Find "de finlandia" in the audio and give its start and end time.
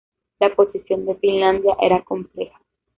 1.05-1.75